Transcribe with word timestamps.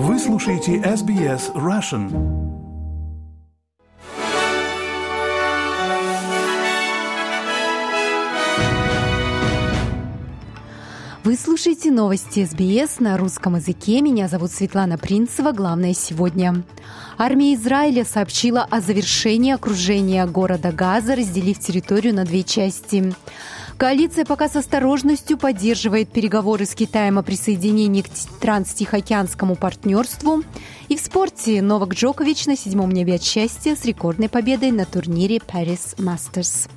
Вы 0.00 0.16
слушаете 0.20 0.76
SBS 0.76 1.52
Russian. 1.54 2.08
Вы 11.24 11.36
слушаете 11.36 11.90
новости 11.90 12.44
СБС 12.44 13.00
на 13.00 13.18
русском 13.18 13.56
языке. 13.56 14.00
Меня 14.00 14.28
зовут 14.28 14.52
Светлана 14.52 14.98
Принцева. 14.98 15.50
Главное 15.50 15.94
сегодня. 15.94 16.62
Армия 17.18 17.54
Израиля 17.54 18.04
сообщила 18.04 18.68
о 18.70 18.80
завершении 18.80 19.52
окружения 19.52 20.24
города 20.26 20.70
Газа, 20.70 21.16
разделив 21.16 21.58
территорию 21.58 22.14
на 22.14 22.24
две 22.24 22.44
части. 22.44 23.12
Коалиция 23.78 24.24
пока 24.24 24.48
с 24.48 24.56
осторожностью 24.56 25.38
поддерживает 25.38 26.10
переговоры 26.10 26.66
с 26.66 26.74
Китаем 26.74 27.16
о 27.16 27.22
присоединении 27.22 28.02
к 28.02 28.08
транстихоокеанскому 28.40 29.54
партнерству. 29.54 30.42
И 30.88 30.96
в 30.96 31.00
спорте 31.00 31.62
Новак 31.62 31.94
Джокович 31.94 32.46
на 32.46 32.56
седьмом 32.56 32.90
небе 32.90 33.14
от 33.14 33.22
счастья 33.22 33.76
с 33.76 33.84
рекордной 33.84 34.28
победой 34.28 34.72
на 34.72 34.84
турнире 34.84 35.36
Paris 35.36 35.96
Masters. 35.96 36.68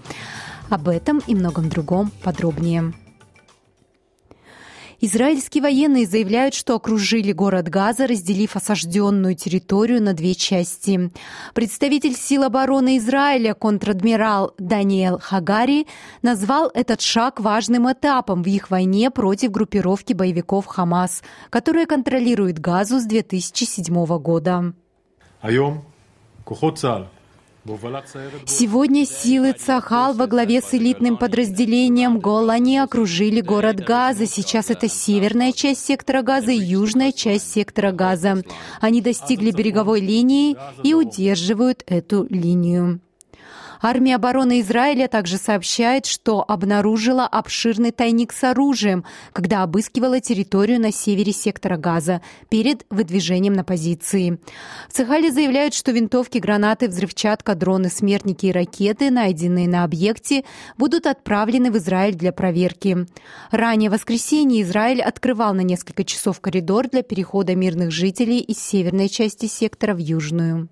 Об 0.69 0.89
этом 0.89 1.23
и 1.25 1.33
многом 1.33 1.69
другом 1.69 2.11
подробнее. 2.21 2.93
Израильские 5.03 5.63
военные 5.63 6.05
заявляют, 6.05 6.53
что 6.53 6.75
окружили 6.75 7.31
город 7.31 7.69
Газа, 7.69 8.05
разделив 8.05 8.55
осажденную 8.55 9.35
территорию 9.35 9.99
на 9.99 10.13
две 10.13 10.35
части. 10.35 11.11
Представитель 11.55 12.15
сил 12.15 12.43
обороны 12.43 12.97
Израиля, 12.97 13.55
контр-адмирал 13.55 14.53
Даниэл 14.59 15.17
Хагари, 15.17 15.87
назвал 16.21 16.69
этот 16.75 17.01
шаг 17.01 17.39
важным 17.39 17.91
этапом 17.91 18.43
в 18.43 18.47
их 18.47 18.69
войне 18.69 19.09
против 19.09 19.49
группировки 19.49 20.13
боевиков 20.13 20.67
Хамас, 20.67 21.23
которая 21.49 21.87
контролирует 21.87 22.59
Газу 22.59 22.99
с 22.99 23.05
2007 23.05 24.05
года. 24.19 24.73
Сегодня 28.47 29.05
силы 29.05 29.53
Цахал 29.53 30.13
во 30.13 30.25
главе 30.25 30.61
с 30.61 30.73
элитным 30.73 31.15
подразделением 31.15 32.19
Голани 32.19 32.77
окружили 32.77 33.41
город 33.41 33.81
Газа. 33.81 34.25
Сейчас 34.25 34.71
это 34.71 34.89
северная 34.89 35.51
часть 35.51 35.85
сектора 35.85 36.23
Газа 36.23 36.51
и 36.51 36.59
южная 36.59 37.11
часть 37.11 37.51
сектора 37.51 37.91
Газа. 37.91 38.43
Они 38.79 38.99
достигли 39.01 39.51
береговой 39.51 40.01
линии 40.01 40.57
и 40.83 40.95
удерживают 40.95 41.83
эту 41.85 42.25
линию. 42.29 42.99
Армия 43.81 44.15
обороны 44.15 44.61
Израиля 44.61 45.07
также 45.07 45.37
сообщает, 45.37 46.05
что 46.05 46.45
обнаружила 46.47 47.25
обширный 47.25 47.91
тайник 47.91 48.31
с 48.31 48.43
оружием, 48.43 49.03
когда 49.33 49.63
обыскивала 49.63 50.19
территорию 50.19 50.79
на 50.79 50.91
севере 50.91 51.31
сектора 51.31 51.77
Газа 51.77 52.21
перед 52.49 52.85
выдвижением 52.91 53.53
на 53.53 53.63
позиции. 53.63 54.39
В 54.87 54.93
Цехале 54.93 55.31
заявляют, 55.31 55.73
что 55.73 55.91
винтовки, 55.91 56.37
гранаты, 56.37 56.87
взрывчатка, 56.87 57.55
дроны, 57.55 57.89
смертники 57.89 58.45
и 58.45 58.51
ракеты, 58.51 59.09
найденные 59.09 59.67
на 59.67 59.83
объекте, 59.83 60.43
будут 60.77 61.07
отправлены 61.07 61.71
в 61.71 61.77
Израиль 61.77 62.15
для 62.15 62.31
проверки. 62.31 63.07
Ранее 63.49 63.89
в 63.89 63.93
воскресенье 63.93 64.61
Израиль 64.61 65.01
открывал 65.01 65.55
на 65.55 65.61
несколько 65.61 66.03
часов 66.03 66.39
коридор 66.39 66.87
для 66.87 67.01
перехода 67.01 67.55
мирных 67.55 67.91
жителей 67.91 68.39
из 68.39 68.59
северной 68.59 69.09
части 69.09 69.47
сектора 69.47 69.95
в 69.95 69.97
южную. 69.97 70.69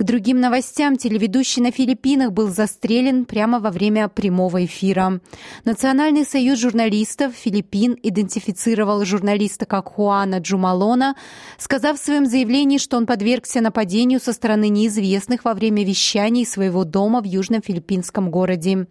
К 0.00 0.02
другим 0.02 0.40
новостям 0.40 0.96
телеведущий 0.96 1.60
на 1.60 1.72
Филиппинах 1.72 2.32
был 2.32 2.48
застрелен 2.48 3.26
прямо 3.26 3.60
во 3.60 3.70
время 3.70 4.08
прямого 4.08 4.64
эфира. 4.64 5.20
Национальный 5.66 6.24
союз 6.24 6.58
журналистов 6.58 7.34
Филиппин 7.34 7.98
идентифицировал 8.02 9.04
журналиста 9.04 9.66
как 9.66 9.90
Хуана 9.90 10.38
Джумалона, 10.38 11.16
сказав 11.58 12.00
в 12.00 12.02
своем 12.02 12.24
заявлении, 12.24 12.78
что 12.78 12.96
он 12.96 13.04
подвергся 13.04 13.60
нападению 13.60 14.20
со 14.20 14.32
стороны 14.32 14.70
неизвестных 14.70 15.44
во 15.44 15.52
время 15.52 15.84
вещаний 15.84 16.46
своего 16.46 16.84
дома 16.84 17.20
в 17.20 17.24
южном 17.24 17.60
филиппинском 17.60 18.30
городе. 18.30 18.86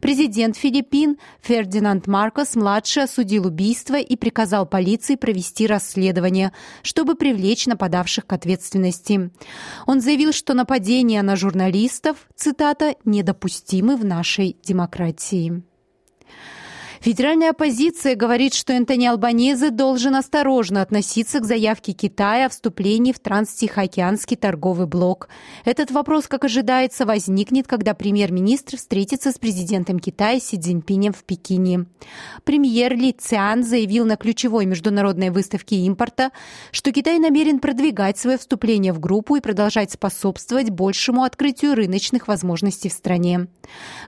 Президент 0.00 0.56
Филиппин 0.56 1.18
Фердинанд 1.42 2.06
Маркос-младший 2.06 3.02
осудил 3.02 3.46
убийство 3.46 3.96
и 3.96 4.16
приказал 4.16 4.64
полиции 4.64 5.16
провести 5.16 5.66
расследование, 5.66 6.52
чтобы 6.80 7.14
привлечь 7.14 7.66
нападавших 7.66 8.26
к 8.26 8.32
ответственности. 8.32 9.30
Он 9.84 10.00
заявил, 10.00 10.32
что 10.32 10.45
что 10.46 10.54
нападения 10.54 11.20
на 11.22 11.34
журналистов, 11.34 12.28
цитата, 12.36 12.94
недопустимы 13.04 13.96
в 13.96 14.04
нашей 14.04 14.56
демократии. 14.62 15.64
Федеральная 17.06 17.50
оппозиция 17.50 18.16
говорит, 18.16 18.52
что 18.52 18.72
Энтони 18.72 19.06
Албанезе 19.06 19.70
должен 19.70 20.16
осторожно 20.16 20.82
относиться 20.82 21.38
к 21.38 21.44
заявке 21.44 21.92
Китая 21.92 22.46
о 22.46 22.48
вступлении 22.48 23.12
в 23.12 23.20
Транстихоокеанский 23.20 24.36
торговый 24.36 24.88
блок. 24.88 25.28
Этот 25.64 25.92
вопрос, 25.92 26.26
как 26.26 26.42
ожидается, 26.42 27.06
возникнет, 27.06 27.68
когда 27.68 27.94
премьер-министр 27.94 28.76
встретится 28.76 29.30
с 29.30 29.38
президентом 29.38 30.00
Китая 30.00 30.40
Си 30.40 30.58
Цзиньпинем 30.58 31.12
в 31.12 31.22
Пекине. 31.22 31.86
Премьер 32.42 32.96
Ли 32.96 33.12
Цян 33.12 33.62
заявил 33.62 34.04
на 34.04 34.16
ключевой 34.16 34.66
международной 34.66 35.30
выставке 35.30 35.76
импорта, 35.76 36.32
что 36.72 36.90
Китай 36.90 37.20
намерен 37.20 37.60
продвигать 37.60 38.18
свое 38.18 38.36
вступление 38.36 38.92
в 38.92 38.98
группу 38.98 39.36
и 39.36 39.40
продолжать 39.40 39.92
способствовать 39.92 40.70
большему 40.70 41.22
открытию 41.22 41.76
рыночных 41.76 42.26
возможностей 42.26 42.88
в 42.88 42.94
стране. 42.94 43.46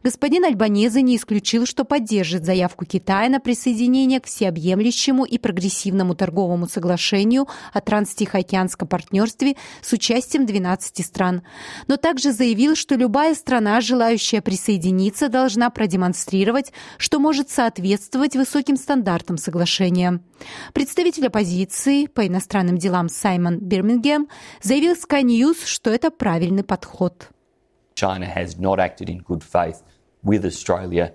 Господин 0.02 0.44
Альбанезе 0.44 1.00
не 1.00 1.16
исключил, 1.16 1.64
что 1.64 1.84
поддержит 1.84 2.44
заявку 2.44 2.87
Китая 2.88 3.28
на 3.28 3.38
присоединение 3.38 4.18
к 4.18 4.26
всеобъемлющему 4.26 5.24
и 5.24 5.38
прогрессивному 5.38 6.14
торговому 6.14 6.66
соглашению 6.66 7.46
о 7.72 7.80
транстихоокеанском 7.80 8.88
партнерстве 8.88 9.56
с 9.82 9.92
участием 9.92 10.46
12 10.46 11.04
стран, 11.04 11.42
но 11.86 11.98
также 11.98 12.32
заявил, 12.32 12.74
что 12.74 12.94
любая 12.94 13.34
страна, 13.34 13.80
желающая 13.80 14.40
присоединиться, 14.40 15.28
должна 15.28 15.70
продемонстрировать, 15.70 16.72
что 16.96 17.18
может 17.18 17.50
соответствовать 17.50 18.34
высоким 18.34 18.76
стандартам 18.76 19.36
соглашения. 19.36 20.20
Представитель 20.72 21.26
оппозиции 21.26 22.06
по 22.06 22.26
иностранным 22.26 22.78
делам 22.78 23.08
Саймон 23.08 23.58
Бирмингем 23.58 24.28
заявил 24.62 24.94
Sky 24.94 25.22
News, 25.22 25.66
что 25.66 25.90
это 25.90 26.10
правильный 26.10 26.64
подход. 26.64 27.28
China 27.94 28.24
has 28.24 28.58
not 28.58 28.78
acted 28.78 29.08
in 29.08 29.22
good 29.24 29.42
faith 29.42 29.82
with 30.22 30.44
Australia 30.44 31.12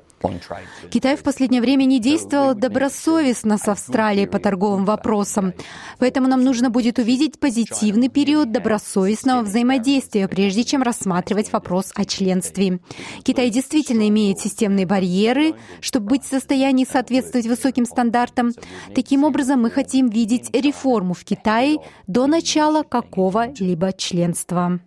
Китай 0.89 1.17
в 1.17 1.23
последнее 1.23 1.61
время 1.61 1.85
не 1.85 1.99
действовал 1.99 2.55
добросовестно 2.55 3.57
с 3.57 3.67
Австралией 3.67 4.27
по 4.27 4.39
торговым 4.39 4.85
вопросам. 4.85 5.53
Поэтому 5.99 6.27
нам 6.27 6.43
нужно 6.43 6.69
будет 6.69 6.99
увидеть 6.99 7.39
позитивный 7.39 8.09
период 8.09 8.51
добросовестного 8.51 9.41
взаимодействия, 9.41 10.27
прежде 10.27 10.63
чем 10.63 10.81
рассматривать 10.81 11.51
вопрос 11.51 11.91
о 11.95 12.05
членстве. 12.05 12.79
Китай 13.23 13.49
действительно 13.49 14.07
имеет 14.07 14.39
системные 14.39 14.85
барьеры, 14.85 15.55
чтобы 15.81 16.07
быть 16.07 16.23
в 16.23 16.29
состоянии 16.29 16.85
соответствовать 16.85 17.47
высоким 17.47 17.85
стандартам. 17.85 18.51
Таким 18.95 19.23
образом, 19.23 19.61
мы 19.61 19.71
хотим 19.71 20.09
видеть 20.09 20.49
реформу 20.53 21.13
в 21.13 21.23
Китае 21.23 21.77
до 22.07 22.27
начала 22.27 22.83
какого-либо 22.83 23.91
членства. 23.93 24.79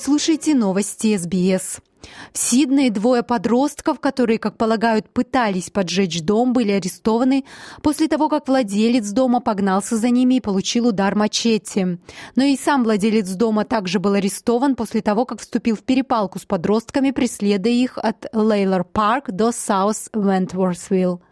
Вы 0.00 0.04
слушаете 0.04 0.54
новости 0.54 1.14
СБС. 1.14 1.80
В 2.32 2.38
Сиднее 2.38 2.90
двое 2.90 3.22
подростков, 3.22 4.00
которые, 4.00 4.38
как 4.38 4.56
полагают, 4.56 5.08
пытались 5.10 5.70
поджечь 5.70 6.22
дом, 6.22 6.52
были 6.52 6.72
арестованы 6.72 7.44
после 7.82 8.08
того, 8.08 8.28
как 8.28 8.48
владелец 8.48 9.10
дома 9.10 9.40
погнался 9.40 9.96
за 9.96 10.10
ними 10.10 10.34
и 10.34 10.40
получил 10.40 10.88
удар 10.88 11.14
мачете. 11.14 11.98
Но 12.36 12.44
и 12.44 12.56
сам 12.56 12.84
владелец 12.84 13.28
дома 13.30 13.64
также 13.64 13.98
был 13.98 14.14
арестован 14.14 14.76
после 14.76 15.00
того, 15.00 15.24
как 15.24 15.40
вступил 15.40 15.76
в 15.76 15.82
перепалку 15.82 16.38
с 16.38 16.44
подростками, 16.44 17.10
преследуя 17.10 17.72
их 17.72 17.98
от 17.98 18.26
Лейлор 18.32 18.84
Парк 18.84 19.30
до 19.30 19.52
Саус 19.52 20.08
Вентворсвилл. 20.14 21.22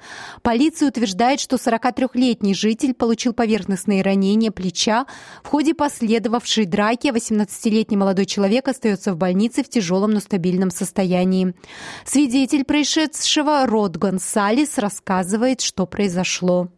Полиция 0.43 0.89
утверждает, 0.89 1.41
что 1.41 1.57
43-летний 1.57 2.55
житель 2.55 2.95
получил 2.95 3.33
поверхностные 3.33 4.03
ранения 4.03 4.51
плеча 4.51 5.07
в 5.43 5.49
ходе 5.49 5.75
последовавшей 5.75 6.65
драки, 6.65 7.09
а 7.09 7.13
18-летний 7.13 7.97
молодой 7.97 8.27
человек 8.27 8.69
остается 8.69 9.13
в 9.13 9.17
больнице 9.17 9.63
в 9.63 9.69
тяжелом, 9.69 10.13
но 10.13 10.21
стабильном 10.21 10.49
стабильном 10.49 10.71
состоянии. 10.89 11.55
Свидетель 12.05 12.65
происшедшего 12.65 13.67
Род 13.67 13.97
Гонсалес 13.97 14.79
рассказывает, 14.79 15.61
что 15.61 15.87
произошло. 15.87 16.69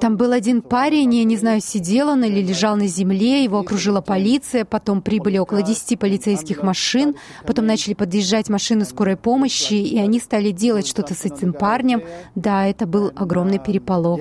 Там 0.00 0.16
был 0.16 0.32
один 0.32 0.62
парень, 0.62 1.14
я 1.14 1.24
не 1.24 1.36
знаю, 1.36 1.60
сидел 1.60 2.08
он 2.08 2.24
или 2.24 2.40
лежал 2.40 2.76
на 2.76 2.86
земле, 2.86 3.42
его 3.44 3.58
окружила 3.58 4.00
полиция, 4.00 4.64
потом 4.64 5.02
прибыли 5.02 5.38
около 5.38 5.62
10 5.62 5.98
полицейских 5.98 6.62
машин, 6.62 7.16
потом 7.46 7.66
начали 7.66 7.94
подъезжать 7.94 8.48
машины 8.48 8.84
скорой 8.84 9.16
помощи, 9.16 9.74
и 9.74 9.98
они 9.98 10.20
стали 10.20 10.50
делать 10.50 10.86
что-то 10.86 11.14
с 11.14 11.24
этим 11.24 11.52
парнем. 11.52 12.02
Да, 12.34 12.66
это 12.66 12.86
был 12.86 13.12
огромный 13.16 13.58
переполох. 13.58 14.20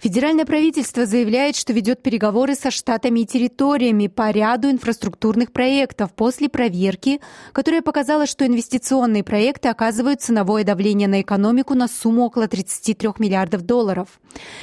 Федеральное 0.00 0.46
правительство 0.46 1.04
заявляет, 1.04 1.56
что 1.56 1.74
ведет 1.74 2.02
переговоры 2.02 2.54
со 2.54 2.70
штатами 2.70 3.20
и 3.20 3.26
территориями 3.26 4.06
по 4.06 4.30
ряду 4.30 4.70
инфраструктурных 4.70 5.52
проектов 5.52 6.14
после 6.14 6.48
проверки, 6.48 7.20
которая 7.52 7.82
показала, 7.82 8.24
что 8.24 8.46
инвестиционные 8.46 9.22
проекты 9.22 9.68
оказывают 9.68 10.22
ценовое 10.22 10.64
давление 10.64 11.06
на 11.06 11.20
экономику 11.20 11.74
на 11.74 11.86
сумму 11.86 12.24
около 12.24 12.48
33 12.48 13.10
миллиардов 13.18 13.60
долларов. 13.60 14.08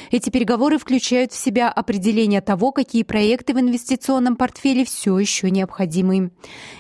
Эти 0.10 0.32
переговоры 0.32 0.80
включают 0.80 1.32
в 1.32 1.38
себя 1.38 1.70
определение 1.70 2.42
того, 2.42 2.72
какие 2.72 3.04
проекты 3.04 3.54
в 3.54 3.60
инвестиционном 3.60 4.38
портфеле 4.38 4.86
все 4.86 5.20
еще 5.20 5.52
необходимы. 5.52 6.32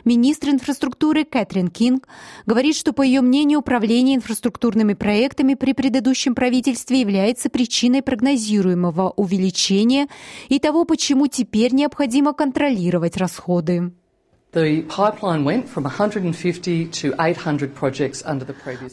Министр 0.03 0.49
инфраструктуры 0.49 1.25
Кэтрин 1.25 1.67
Кинг 1.67 2.07
говорит, 2.47 2.75
что, 2.75 2.91
по 2.91 3.03
ее 3.03 3.21
мнению, 3.21 3.59
управление 3.59 4.15
инфраструктурными 4.15 4.95
проектами 4.95 5.53
при 5.53 5.73
предыдущем 5.73 6.33
правительстве 6.33 7.01
является 7.01 7.51
причиной 7.51 8.01
прогнозирования 8.01 8.46
прогнозируемого 8.47 9.13
увеличения 9.15 10.07
и 10.49 10.59
того, 10.59 10.85
почему 10.85 11.27
теперь 11.27 11.73
необходимо 11.73 12.33
контролировать 12.33 13.17
расходы. 13.17 13.91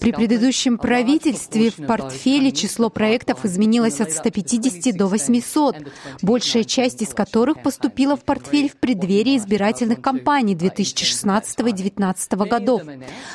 При 0.00 0.12
предыдущем 0.12 0.78
правительстве 0.78 1.70
в 1.70 1.86
портфеле 1.86 2.50
число 2.50 2.90
проектов 2.90 3.44
изменилось 3.44 4.00
от 4.00 4.10
150 4.10 4.96
до 4.96 5.06
800, 5.06 5.76
большая 6.22 6.64
часть 6.64 7.02
из 7.02 7.14
которых 7.14 7.62
поступила 7.62 8.16
в 8.16 8.24
портфель 8.24 8.68
в 8.68 8.76
преддверии 8.76 9.36
избирательных 9.36 10.00
кампаний 10.02 10.56
2016 10.56 11.60
и 11.60 11.62
2019 11.62 12.32
годов. 12.32 12.82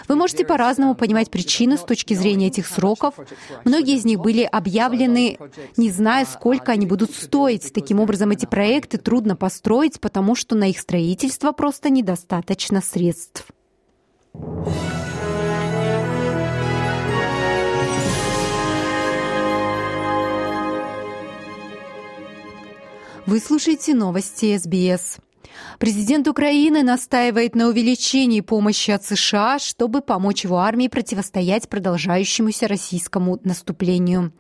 Вы 0.10 0.16
можете 0.16 0.46
по-разному 0.46 0.96
понимать 0.96 1.32
причины 1.32 1.78
с 1.78 1.82
точки 1.82 2.16
зрения 2.16 2.48
этих 2.48 2.68
сроков. 2.68 3.16
Многие 3.64 3.96
из 3.96 4.04
них 4.04 4.20
были 4.20 4.44
объявлены, 4.44 5.38
не 5.78 5.90
зная, 5.90 6.26
сколько 6.26 6.74
они 6.74 6.86
будут 6.86 7.16
стоить. 7.16 7.72
Таким 7.74 8.02
образом, 8.02 8.32
эти 8.32 8.46
проекты 8.46 8.98
трудно 8.98 9.38
построить, 9.38 10.02
потому 10.02 10.36
что 10.36 10.56
на 10.56 10.70
их 10.70 10.80
строительство 10.80 11.54
просто 11.54 11.90
недостаточно 11.90 12.09
достаточно 12.10 12.82
средств. 12.82 13.46
Вы 23.28 23.40
слушаете 23.40 23.94
новости 23.94 24.58
СБС. 24.58 25.20
Президент 25.80 26.28
Украины 26.28 26.84
настаивает 26.84 27.56
на 27.56 27.68
увеличении 27.68 28.42
помощи 28.42 28.92
от 28.92 29.06
США, 29.06 29.60
чтобы 29.60 30.02
помочь 30.02 30.44
его 30.44 30.58
армии 30.58 30.88
противостоять 30.88 31.70
продолжающемуся 31.70 32.68
российскому 32.68 33.40
наступлению. 33.44 34.34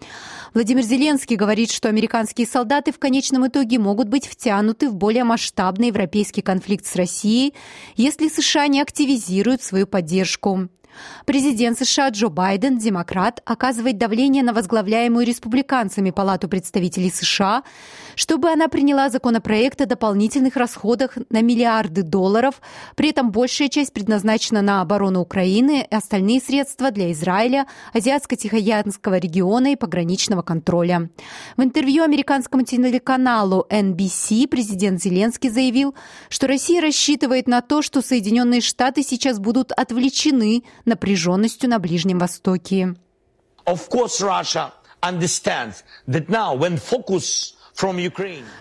Владимир 0.54 0.83
Зеленский 0.83 1.36
говорит, 1.36 1.71
что 1.71 1.88
американские 1.88 2.45
солдаты 2.45 2.92
в 2.92 3.00
конечном 3.00 3.48
итоге 3.48 3.80
могут 3.80 4.10
быть 4.10 4.27
втянуты 4.27 4.89
в 4.89 4.95
более 4.95 5.24
масштабный 5.24 5.88
европейский 5.88 6.42
конфликт 6.42 6.86
с 6.86 6.95
Россией, 6.95 7.54
если 7.95 8.27
США 8.27 8.68
не 8.68 8.81
активизируют 8.81 9.62
свою 9.62 9.88
поддержку. 9.88 10.69
Президент 11.25 11.77
США 11.77 12.09
Джо 12.09 12.30
Байден, 12.30 12.77
демократ, 12.77 13.41
оказывает 13.45 13.97
давление 13.97 14.44
на 14.44 14.53
возглавляемую 14.53 15.25
республиканцами 15.25 16.12
Палату 16.12 16.47
представителей 16.47 17.12
США, 17.12 17.63
чтобы 18.15 18.50
она 18.50 18.68
приняла 18.68 19.09
законопроект 19.09 19.81
о 19.81 19.86
дополнительных 19.86 20.56
расходах 20.56 21.18
на 21.30 21.41
миллиарды 21.41 22.03
долларов, 22.03 22.62
при 22.95 23.09
этом 23.09 23.31
большая 23.31 23.69
часть 23.69 23.94
предназначена 23.94 24.62
на 24.62 24.81
оборону 24.81 25.21
Украины 25.21 25.88
остальные 25.89 26.41
средства 26.41 26.92
для 26.92 27.12
Израиля, 27.12 27.68
Азиатско-Тихоокеанского 27.94 29.19
региона 29.19 29.74
и 29.74 29.75
пограничного 29.75 30.42
контроля. 30.42 31.09
В 31.57 31.63
интервью 31.63 32.03
американскому 32.03 32.63
телеканалу 32.63 33.65
NBC 33.69 34.47
президент 34.47 35.01
Зеленский 35.01 35.50
заявил, 35.50 35.95
что 36.30 36.47
Россия 36.47 36.81
рассчитывает 36.81 37.47
на 37.47 37.62
то, 37.62 37.81
что 37.81 38.01
Соединенные 38.01 38.62
Штаты 38.62 39.03
сейчас 39.03 39.39
будут 39.39 39.71
отвлечены 39.71 40.63
напряженностью 40.85 41.69
на 41.69 41.79
Ближнем 41.79 42.19
Востоке. 42.19 42.95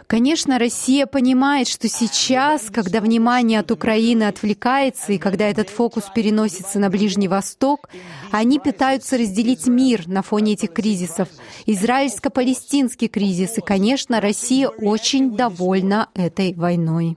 Конечно, 0.07 0.61
Россия 0.61 1.05
понимает, 1.07 1.67
что 1.67 1.89
сейчас, 1.89 2.71
когда 2.71 3.01
внимание 3.01 3.59
от 3.59 3.73
Украины 3.73 4.25
отвлекается 4.25 5.13
и 5.13 5.19
когда 5.19 5.49
этот 5.49 5.71
фокус 5.71 6.05
переносится 6.15 6.79
на 6.79 6.89
Ближний 6.89 7.27
Восток, 7.27 7.89
они 8.31 8.61
пытаются 8.61 9.19
разделить 9.19 9.67
мир 9.67 10.07
на 10.07 10.23
фоне 10.23 10.53
этих 10.53 10.73
кризисов. 10.73 11.29
Израильско-палестинский 11.67 13.09
кризис. 13.09 13.59
И, 13.59 13.61
конечно, 13.61 14.21
Россия 14.21 14.69
очень 14.69 15.37
довольна 15.37 16.11
этой 16.15 16.55
войной. 16.55 17.17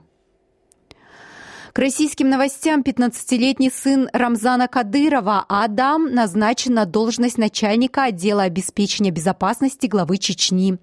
К 1.72 1.78
российским 1.78 2.28
новостям 2.28 2.82
15-летний 2.82 3.70
сын 3.70 4.10
Рамзана 4.12 4.68
Кадырова 4.68 5.46
Адам 5.48 6.12
назначен 6.12 6.74
на 6.74 6.84
должность 6.84 7.38
начальника 7.38 8.04
отдела 8.04 8.42
обеспечения 8.42 9.10
безопасности 9.10 9.86
главы 9.86 10.18
Чечни. 10.18 10.76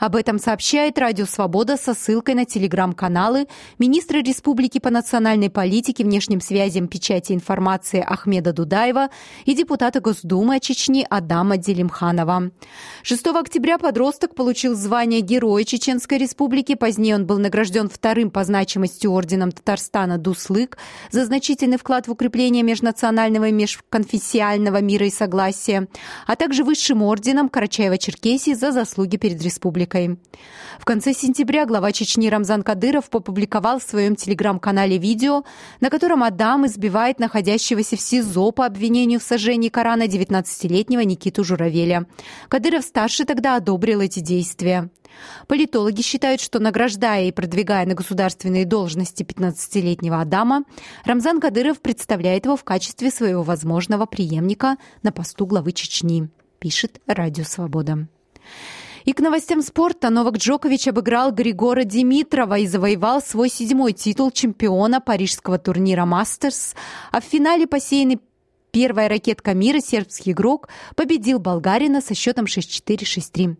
Об 0.00 0.16
этом 0.16 0.38
сообщает 0.38 0.98
Радио 0.98 1.24
Свобода 1.24 1.78
со 1.78 1.94
ссылкой 1.94 2.34
на 2.34 2.44
телеграм-каналы 2.44 3.46
министра 3.78 4.18
республики 4.18 4.78
по 4.80 4.90
национальной 4.90 5.48
политике, 5.48 6.04
внешним 6.04 6.42
связям, 6.42 6.88
печати 6.88 7.32
информации 7.32 8.04
Ахмеда 8.06 8.52
Дудаева 8.52 9.08
и 9.46 9.54
депутата 9.54 10.02
Госдумы 10.02 10.60
Чечни 10.60 11.06
Адама 11.08 11.56
Делимханова. 11.56 12.50
6 13.02 13.26
октября 13.28 13.78
подросток 13.78 14.34
получил 14.34 14.74
звание 14.74 15.22
Героя 15.22 15.64
Чеченской 15.64 16.18
Республики. 16.18 16.74
Позднее 16.74 17.14
он 17.14 17.24
был 17.24 17.38
награжден 17.38 17.88
вторым 17.88 18.30
по 18.30 18.44
значимости 18.44 19.06
орденом 19.06 19.50
Татарстана 19.50 20.18
Ду 20.34 20.44
Услык 20.44 20.76
за 21.10 21.24
значительный 21.24 21.78
вклад 21.78 22.08
в 22.08 22.10
укрепление 22.10 22.62
межнационального 22.62 23.48
и 23.48 23.52
межконфессиального 23.52 24.80
мира 24.80 25.06
и 25.06 25.10
согласия, 25.10 25.88
а 26.26 26.36
также 26.36 26.64
Высшим 26.64 27.02
орденом 27.02 27.48
Карачаева-Черкесии 27.48 28.54
за 28.54 28.72
заслуги 28.72 29.16
перед 29.16 29.40
республикой. 29.42 30.18
В 30.78 30.84
конце 30.84 31.12
сентября 31.12 31.66
глава 31.66 31.92
Чечни 31.92 32.28
Рамзан 32.28 32.62
Кадыров 32.62 33.04
опубликовал 33.12 33.78
в 33.78 33.82
своем 33.82 34.16
телеграм-канале 34.16 34.98
видео, 34.98 35.44
на 35.80 35.90
котором 35.90 36.22
Адам 36.22 36.66
избивает 36.66 37.20
находящегося 37.20 37.96
в 37.96 38.00
СИЗО 38.00 38.50
по 38.50 38.66
обвинению 38.66 39.20
в 39.20 39.22
сожжении 39.22 39.68
Корана 39.68 40.04
19-летнего 40.04 41.00
Никиту 41.00 41.44
Журавеля. 41.44 42.06
Кадыров-старший 42.48 43.26
тогда 43.26 43.56
одобрил 43.56 44.00
эти 44.00 44.20
действия. 44.20 44.90
Политологи 45.46 46.02
считают, 46.02 46.40
что 46.40 46.58
награждая 46.58 47.26
и 47.26 47.32
продвигая 47.32 47.86
на 47.86 47.94
государственные 47.94 48.64
должности 48.64 49.22
15-летнего 49.22 50.20
Адама, 50.20 50.64
Рамзан 51.04 51.40
Кадыров 51.40 51.80
представляет 51.80 52.44
его 52.44 52.56
в 52.56 52.64
качестве 52.64 53.10
своего 53.10 53.42
возможного 53.42 54.06
преемника 54.06 54.76
на 55.02 55.12
посту 55.12 55.46
главы 55.46 55.72
Чечни, 55.72 56.28
пишет 56.58 57.00
Радио 57.06 57.44
Свобода. 57.44 58.08
И 59.04 59.12
к 59.12 59.20
новостям 59.20 59.60
спорта 59.60 60.08
Новак 60.08 60.38
Джокович 60.38 60.88
обыграл 60.88 61.30
Григора 61.30 61.84
Димитрова 61.84 62.58
и 62.58 62.66
завоевал 62.66 63.20
свой 63.20 63.50
седьмой 63.50 63.92
титул 63.92 64.30
чемпиона 64.30 65.00
парижского 65.00 65.58
турнира 65.58 66.06
«Мастерс», 66.06 66.74
а 67.12 67.20
в 67.20 67.24
финале 67.24 67.66
посеянный 67.66 68.18
Первая 68.74 69.08
ракетка 69.08 69.54
мира, 69.54 69.78
сербский 69.78 70.32
игрок, 70.32 70.68
победил 70.96 71.38
болгарина 71.38 72.00
со 72.00 72.16
счетом 72.16 72.46
6-4-6-3. 72.46 73.56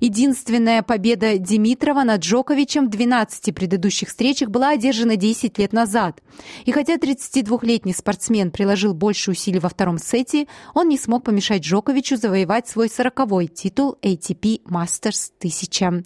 Единственная 0.00 0.82
победа 0.82 1.36
Димитрова 1.36 2.02
над 2.02 2.22
Джоковичем 2.22 2.86
в 2.86 2.88
12 2.88 3.54
предыдущих 3.54 4.08
встречах 4.08 4.48
была 4.48 4.70
одержана 4.70 5.16
10 5.16 5.58
лет 5.58 5.74
назад. 5.74 6.22
И 6.64 6.72
хотя 6.72 6.96
32-летний 6.96 7.92
спортсмен 7.92 8.50
приложил 8.50 8.94
больше 8.94 9.32
усилий 9.32 9.58
во 9.58 9.68
втором 9.68 9.98
сете, 9.98 10.46
он 10.72 10.88
не 10.88 10.96
смог 10.96 11.24
помешать 11.24 11.60
Джоковичу 11.60 12.16
завоевать 12.16 12.66
свой 12.66 12.86
40-й 12.86 13.48
титул 13.48 13.98
ATP 14.00 14.62
Masters 14.64 15.30
1000. 15.40 16.04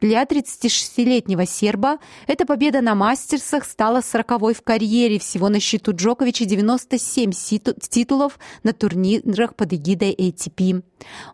Для 0.00 0.22
36-летнего 0.22 1.44
серба 1.44 1.98
эта 2.26 2.46
победа 2.46 2.80
на 2.80 2.94
мастерсах 2.94 3.66
стала 3.66 3.98
40-й 3.98 4.54
в 4.54 4.62
карьере. 4.62 5.18
Всего 5.18 5.50
на 5.50 5.60
счету 5.60 5.92
Джоковича 5.94 6.46
97 6.46 7.32
титулов 7.32 7.97
титулов 7.98 8.38
на 8.62 8.72
турнирах 8.72 9.56
под 9.56 9.72
эгидой 9.72 10.14
ATP. 10.14 10.84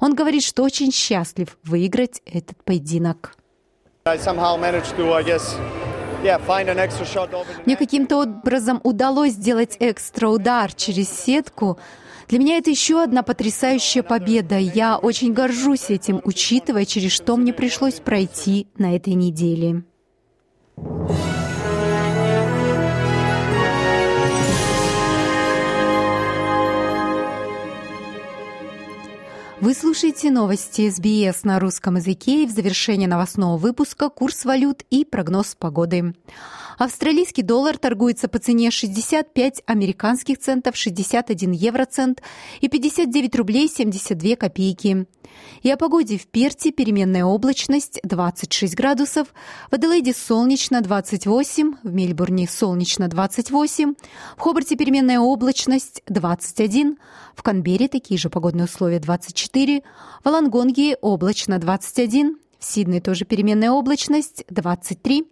Он 0.01 0.15
говорит, 0.15 0.43
что 0.43 0.63
очень 0.63 0.93
счастлив 0.93 1.59
выиграть 1.63 2.23
этот 2.25 2.63
поединок. 2.65 3.35
Мне 7.67 7.77
каким-то 7.77 8.17
образом 8.23 8.81
удалось 8.83 9.33
сделать 9.33 9.77
экстра 9.79 10.29
удар 10.29 10.73
через 10.73 11.11
сетку. 11.11 11.79
Для 12.29 12.39
меня 12.39 12.57
это 12.57 12.71
еще 12.71 13.03
одна 13.03 13.23
потрясающая 13.23 14.03
победа. 14.03 14.57
Я 14.57 14.97
очень 14.97 15.35
горжусь 15.35 15.91
этим, 15.91 16.23
учитывая, 16.25 16.87
через 16.87 17.13
что 17.13 17.37
мне 17.37 17.53
пришлось 17.53 18.01
пройти 18.01 18.69
на 18.79 18.97
этой 18.97 19.13
неделе. 19.13 19.85
Вы 29.65 29.73
слушаете 29.73 30.31
новости 30.31 30.91
СБС 30.91 31.45
на 31.45 31.59
русском 31.59 31.97
языке 31.97 32.43
и 32.43 32.47
в 32.47 32.51
завершении 32.51 33.07
новостного 33.07 33.57
выпуска 33.57 34.11
курс 34.11 34.45
валют 34.45 34.83
и 34.91 35.07
прогноз 35.07 35.57
погоды. 35.59 36.13
Австралийский 36.77 37.43
доллар 37.43 37.79
торгуется 37.79 38.29
по 38.29 38.39
цене 38.39 38.71
65 38.71 39.63
американских 39.65 40.39
центов, 40.39 40.77
61 40.77 41.53
евроцент 41.53 42.21
и 42.61 42.69
59 42.69 43.37
рублей 43.37 43.69
72 43.69 44.37
копейки. 44.37 45.07
И 45.63 45.71
о 45.71 45.77
погоде 45.77 46.19
в 46.19 46.27
Перте 46.27 46.71
переменная 46.71 47.25
облачность 47.25 47.99
26 48.03 48.75
градусов, 48.75 49.29
в 49.71 49.75
Аделаиде 49.75 50.13
солнечно 50.13 50.81
28, 50.81 51.77
в 51.83 51.93
Мельбурне 51.93 52.49
солнечно 52.49 53.09
28, 53.09 53.95
в 54.37 54.41
Хобарте 54.41 54.77
переменная 54.77 55.21
облачность 55.21 56.03
21, 56.07 56.99
в 57.35 57.43
Канберре 57.43 57.89
такие 57.89 58.19
же 58.19 58.31
погодные 58.31 58.67
условия 58.67 59.01
24, 59.01 59.54
в 59.55 60.29
Алангонге 60.29 60.97
облачно 61.01 61.59
21, 61.59 62.39
в 62.59 62.65
Сиднее 62.65 63.01
тоже 63.01 63.25
переменная 63.25 63.71
облачность 63.71 64.45
23. 64.49 65.25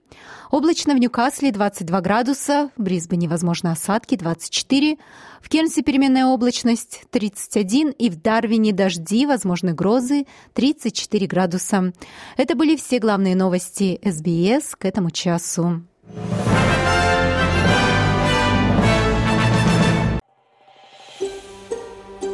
Облачно 0.51 0.95
в 0.95 0.99
Ньюкасле 0.99 1.51
22 1.51 2.01
градуса, 2.03 2.71
в 2.77 2.83
Брисбене 2.83 3.27
возможно 3.27 3.73
осадки 3.73 4.17
24, 4.17 4.99
в 5.41 5.49
Кернсе 5.49 5.83
переменная 5.83 6.27
облачность 6.27 7.05
31 7.11 7.91
и 7.91 8.11
в 8.11 8.21
Дарвине 8.21 8.73
дожди, 8.73 9.27
возможны 9.27 9.73
грозы 9.73 10.27
34 10.53 11.27
градуса. 11.27 11.93
Это 12.37 12.55
были 12.55 12.77
все 12.77 12.99
главные 12.99 13.35
новости 13.35 13.99
СБС 14.05 14.77
к 14.77 14.85
этому 14.85 15.11
часу. 15.11 15.83